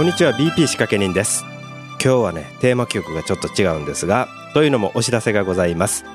[0.00, 1.44] こんにちは BP 仕掛け人です。
[2.02, 6.06] 今日はねテーマ曲がちょっと違うんですがというのもお知らせがございます。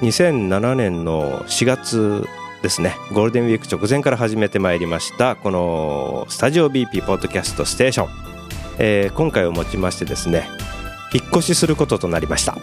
[0.00, 2.26] 2007年の4月
[2.62, 8.08] ですねゴールデンウィーク直前から始めてまいりましたこのスタジオ BP ポッドキャストステーション、
[8.78, 10.48] えー、今回をもちましてですね
[11.12, 12.56] 引っ越しすることとなりました、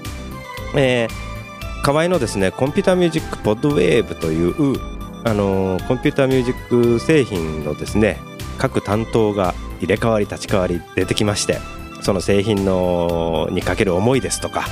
[0.76, 4.80] えー、河合のですねコンピューターミュージックポッドウェーブという
[5.26, 8.18] あのー、コンピューターミュージック製品のですね
[8.58, 11.60] 各担当が入れ替わり立ち替わり出てきまして
[12.02, 14.66] その製品のにかける思いですとか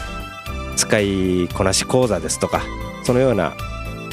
[0.76, 2.62] 使いこなし講座ですとか
[3.04, 3.54] そのような、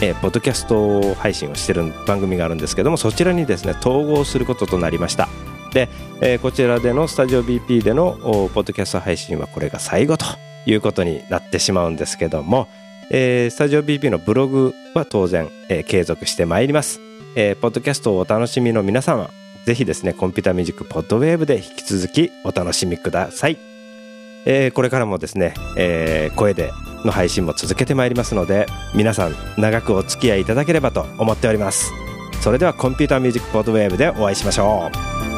[0.02, 5.28] えー、ポッドキャスト配信をしてる番組があるんですけどもそちらにですね統合することとなりました。
[5.72, 5.88] で、
[6.20, 10.24] えー、こちらでのスタジオ BP でのポッドキャスト配信はこれが最後と
[10.64, 12.68] いうことになってしまうんですけども
[13.10, 17.00] えー、スタジオ BP のブログは当然、えー、継続してまいります、
[17.36, 19.30] えー、ポッドキャストをお楽しみの皆様
[19.66, 23.58] ぜひですねコンピュータミュージックポッドウェーブで引き続きお楽しみください、
[24.46, 26.72] えー、これからもですね、えー、声で
[27.04, 31.92] の配信も続けてまいりますので皆さん長くお付き合いいただければと思っております。
[32.42, 34.88] それではコンピュータミュージックポッドウェーブでお会いしましょ
[35.32, 35.35] う。